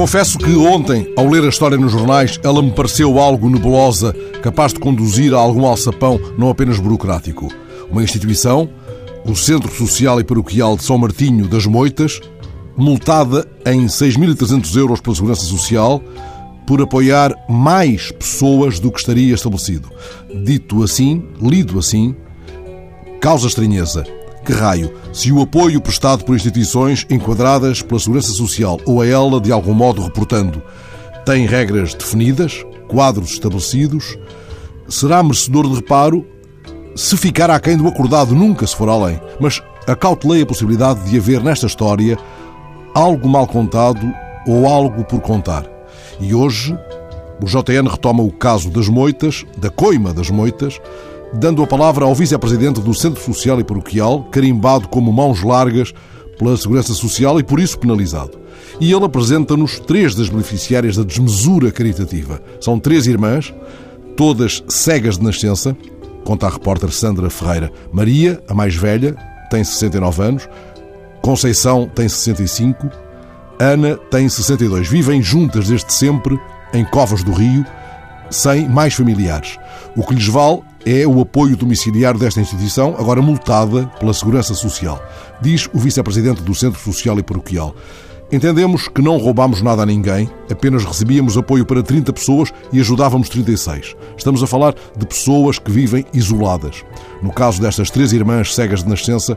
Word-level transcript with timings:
Confesso 0.00 0.38
que 0.38 0.56
ontem, 0.56 1.12
ao 1.14 1.28
ler 1.28 1.44
a 1.44 1.50
história 1.50 1.76
nos 1.76 1.92
jornais, 1.92 2.40
ela 2.42 2.62
me 2.62 2.70
pareceu 2.70 3.18
algo 3.18 3.50
nebulosa, 3.50 4.16
capaz 4.40 4.72
de 4.72 4.80
conduzir 4.80 5.34
a 5.34 5.36
algum 5.36 5.66
alçapão 5.66 6.18
não 6.38 6.48
apenas 6.48 6.78
burocrático. 6.78 7.48
Uma 7.90 8.02
instituição, 8.02 8.66
o 9.26 9.36
Centro 9.36 9.70
Social 9.70 10.18
e 10.18 10.24
Paroquial 10.24 10.74
de 10.74 10.84
São 10.84 10.96
Martinho 10.96 11.46
das 11.46 11.66
Moitas, 11.66 12.18
multada 12.78 13.46
em 13.66 13.84
6.300 13.84 14.74
euros 14.74 15.02
pela 15.02 15.14
Segurança 15.14 15.44
Social 15.44 16.02
por 16.66 16.80
apoiar 16.80 17.34
mais 17.46 18.10
pessoas 18.10 18.80
do 18.80 18.90
que 18.90 19.00
estaria 19.00 19.34
estabelecido. 19.34 19.90
Dito 20.34 20.82
assim, 20.82 21.22
lido 21.42 21.78
assim, 21.78 22.16
causa 23.20 23.48
estranheza. 23.48 24.06
Que 24.44 24.52
raio, 24.52 24.92
se 25.12 25.30
o 25.30 25.42
apoio 25.42 25.80
prestado 25.80 26.24
por 26.24 26.34
instituições 26.34 27.06
enquadradas 27.10 27.82
pela 27.82 28.00
Segurança 28.00 28.32
Social 28.32 28.80
ou 28.86 29.02
a 29.02 29.06
ela 29.06 29.40
de 29.40 29.52
algum 29.52 29.74
modo 29.74 30.02
reportando 30.02 30.62
tem 31.24 31.46
regras 31.46 31.94
definidas, 31.94 32.64
quadros 32.88 33.32
estabelecidos, 33.32 34.18
será 34.88 35.22
merecedor 35.22 35.68
de 35.68 35.74
reparo 35.76 36.26
se 36.96 37.16
ficar 37.16 37.50
aquém 37.50 37.76
do 37.76 37.86
acordado, 37.86 38.34
nunca 38.34 38.66
se 38.66 38.74
for 38.74 38.88
além. 38.88 39.20
Mas 39.38 39.62
acautelei 39.86 40.42
a 40.42 40.46
possibilidade 40.46 41.08
de 41.08 41.16
haver 41.16 41.42
nesta 41.42 41.66
história 41.66 42.18
algo 42.94 43.28
mal 43.28 43.46
contado 43.46 44.00
ou 44.46 44.66
algo 44.66 45.04
por 45.04 45.20
contar. 45.20 45.64
E 46.18 46.34
hoje 46.34 46.76
o 47.42 47.46
JN 47.46 47.88
retoma 47.88 48.22
o 48.22 48.32
caso 48.32 48.70
das 48.70 48.88
moitas, 48.88 49.46
da 49.56 49.70
coima 49.70 50.12
das 50.12 50.30
moitas, 50.30 50.80
dando 51.32 51.62
a 51.62 51.66
palavra 51.66 52.04
ao 52.04 52.14
vice-presidente 52.14 52.80
do 52.80 52.94
Centro 52.94 53.22
Social 53.22 53.60
e 53.60 53.64
Paroquial, 53.64 54.24
carimbado 54.24 54.88
como 54.88 55.12
mãos 55.12 55.42
largas 55.42 55.92
pela 56.38 56.56
Segurança 56.56 56.94
Social 56.94 57.38
e 57.38 57.42
por 57.42 57.60
isso 57.60 57.78
penalizado. 57.78 58.38
E 58.80 58.92
ele 58.92 59.04
apresenta-nos 59.04 59.78
três 59.78 60.14
das 60.14 60.28
beneficiárias 60.28 60.96
da 60.96 61.04
desmesura 61.04 61.70
caritativa. 61.70 62.42
São 62.60 62.78
três 62.78 63.06
irmãs, 63.06 63.54
todas 64.16 64.64
cegas 64.68 65.18
de 65.18 65.24
nascença, 65.24 65.76
conta 66.24 66.46
a 66.46 66.50
repórter 66.50 66.90
Sandra 66.90 67.28
Ferreira. 67.30 67.70
Maria, 67.92 68.42
a 68.48 68.54
mais 68.54 68.74
velha, 68.74 69.14
tem 69.50 69.62
69 69.62 70.22
anos, 70.22 70.48
Conceição 71.20 71.86
tem 71.94 72.08
65, 72.08 72.90
Ana 73.58 73.96
tem 74.10 74.28
62. 74.28 74.88
Vivem 74.88 75.22
juntas 75.22 75.68
desde 75.68 75.92
sempre 75.92 76.40
em 76.72 76.84
Covas 76.84 77.22
do 77.22 77.32
Rio, 77.32 77.64
sem 78.30 78.66
mais 78.66 78.94
familiares. 78.94 79.58
O 79.94 80.02
que 80.02 80.14
lhes 80.14 80.26
vale 80.26 80.62
é 80.84 81.06
o 81.06 81.20
apoio 81.20 81.56
domiciliário 81.56 82.18
desta 82.18 82.40
instituição, 82.40 82.94
agora 82.98 83.20
multada 83.20 83.86
pela 83.98 84.14
Segurança 84.14 84.54
Social, 84.54 85.02
diz 85.40 85.68
o 85.72 85.78
vice-presidente 85.78 86.42
do 86.42 86.54
Centro 86.54 86.80
Social 86.80 87.18
e 87.18 87.22
Paroquial. 87.22 87.74
Entendemos 88.32 88.86
que 88.86 89.02
não 89.02 89.18
roubámos 89.18 89.60
nada 89.60 89.82
a 89.82 89.86
ninguém, 89.86 90.30
apenas 90.48 90.84
recebíamos 90.84 91.36
apoio 91.36 91.66
para 91.66 91.82
30 91.82 92.12
pessoas 92.12 92.52
e 92.72 92.78
ajudávamos 92.78 93.28
36. 93.28 93.96
Estamos 94.16 94.42
a 94.42 94.46
falar 94.46 94.74
de 94.96 95.04
pessoas 95.04 95.58
que 95.58 95.70
vivem 95.70 96.04
isoladas. 96.14 96.84
No 97.20 97.32
caso 97.32 97.60
destas 97.60 97.90
três 97.90 98.12
irmãs 98.12 98.54
cegas 98.54 98.84
de 98.84 98.88
nascença, 98.88 99.36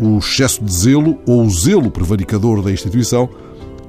o 0.00 0.18
excesso 0.18 0.62
de 0.64 0.72
zelo 0.72 1.18
ou 1.24 1.44
o 1.44 1.50
zelo 1.50 1.90
prevaricador 1.90 2.62
da 2.62 2.72
instituição 2.72 3.28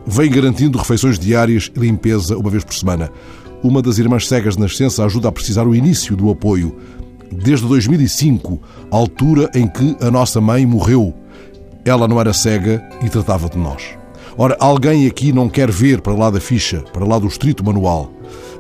vem 0.06 0.30
garantindo 0.30 0.78
refeições 0.78 1.18
diárias 1.18 1.72
e 1.76 1.80
limpeza 1.80 2.38
uma 2.38 2.50
vez 2.50 2.64
por 2.64 2.76
semana. 2.76 3.12
Uma 3.63 3.81
das 3.81 3.97
irmãs 3.97 4.27
cegas 4.27 4.55
de 4.55 4.61
nascença 4.61 5.03
ajuda 5.03 5.30
a 5.30 5.31
precisar 5.31 5.67
o 5.67 5.75
início 5.75 6.16
do 6.16 6.30
apoio. 6.30 6.75
Desde 7.31 7.67
2005, 7.67 8.61
altura 8.91 9.50
em 9.53 9.67
que 9.67 9.97
a 10.00 10.11
nossa 10.11 10.39
mãe 10.39 10.66
morreu. 10.66 11.13
Ela 11.83 12.08
não 12.08 12.19
era 12.19 12.33
cega 12.33 12.88
e 13.03 13.09
tratava 13.09 13.50
de 13.50 13.58
nós. 13.58 13.97
Ora, 14.38 14.55
alguém 14.59 15.08
aqui 15.08 15.33
não 15.33 15.50
quer 15.50 15.72
ver 15.72 16.02
para 16.02 16.13
lá 16.13 16.30
da 16.30 16.39
ficha, 16.39 16.83
para 16.94 17.05
lá 17.05 17.17
do 17.17 17.28
estrito 17.28 17.66
manual. 17.66 18.12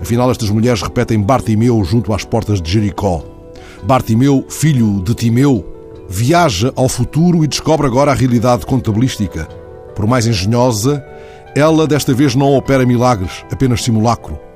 Afinal, 0.01 0.31
estas 0.31 0.49
mulheres 0.49 0.81
repetem 0.81 1.21
Bartimeu 1.21 1.83
junto 1.83 2.13
às 2.13 2.23
portas 2.23 2.59
de 2.59 2.71
Jericó. 2.71 3.23
Bartimeu, 3.83 4.43
filho 4.49 5.01
de 5.03 5.13
Timeu, 5.13 5.63
viaja 6.09 6.73
ao 6.75 6.89
futuro 6.89 7.43
e 7.43 7.47
descobre 7.47 7.85
agora 7.85 8.11
a 8.11 8.15
realidade 8.15 8.65
contabilística. 8.65 9.47
Por 9.95 10.07
mais 10.07 10.25
engenhosa, 10.25 11.05
ela 11.55 11.85
desta 11.85 12.13
vez 12.13 12.33
não 12.33 12.55
opera 12.55 12.85
milagres, 12.85 13.45
apenas 13.51 13.83
simulacro. 13.83 14.46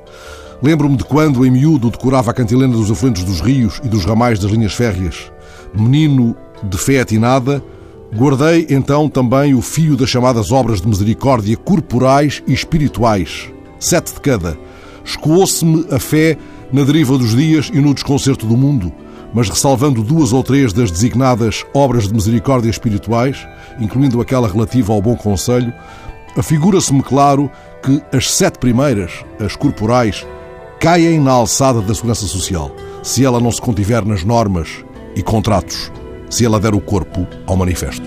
Lembro-me 0.61 0.95
de 0.95 1.03
quando, 1.03 1.43
em 1.45 1.49
miúdo, 1.49 1.89
decorava 1.89 2.29
a 2.29 2.33
cantilena 2.33 2.73
dos 2.73 2.91
afluentes 2.91 3.23
dos 3.23 3.41
rios 3.41 3.81
e 3.83 3.87
dos 3.87 4.05
ramais 4.05 4.37
das 4.37 4.51
linhas 4.51 4.73
férreas. 4.73 5.31
Menino 5.75 6.35
de 6.61 6.77
fé 6.77 6.99
atinada, 6.99 7.63
guardei 8.15 8.67
então 8.69 9.09
também 9.09 9.55
o 9.55 9.61
fio 9.61 9.97
das 9.97 10.09
chamadas 10.09 10.51
obras 10.51 10.79
de 10.79 10.87
misericórdia 10.87 11.57
corporais 11.57 12.43
e 12.47 12.53
espirituais. 12.53 13.49
Sete 13.79 14.13
de 14.13 14.21
cada. 14.21 14.55
Escoou-se-me 15.03 15.87
a 15.89 15.97
fé 15.97 16.37
na 16.71 16.83
deriva 16.83 17.17
dos 17.17 17.35
dias 17.35 17.71
e 17.73 17.79
no 17.79 17.93
desconcerto 17.93 18.45
do 18.45 18.55
mundo, 18.55 18.93
mas 19.33 19.49
ressalvando 19.49 20.03
duas 20.03 20.31
ou 20.31 20.43
três 20.43 20.71
das 20.71 20.91
designadas 20.91 21.65
obras 21.73 22.07
de 22.07 22.13
misericórdia 22.13 22.69
espirituais, 22.69 23.47
incluindo 23.79 24.21
aquela 24.21 24.47
relativa 24.47 24.93
ao 24.93 25.01
bom 25.01 25.15
conselho, 25.15 25.73
afigura-se-me 26.37 27.01
claro 27.01 27.49
que 27.81 27.99
as 28.15 28.31
sete 28.31 28.59
primeiras, 28.59 29.25
as 29.43 29.55
corporais, 29.55 30.23
caem 30.81 31.19
na 31.19 31.33
alçada 31.33 31.79
da 31.79 31.93
segurança 31.93 32.25
social 32.25 32.75
se 33.03 33.23
ela 33.23 33.39
não 33.39 33.51
se 33.51 33.61
contiver 33.61 34.03
nas 34.03 34.23
normas 34.23 34.83
e 35.15 35.21
contratos, 35.21 35.91
se 36.27 36.43
ela 36.43 36.59
der 36.59 36.73
o 36.73 36.81
corpo 36.81 37.27
ao 37.45 37.55
manifesto. 37.55 38.05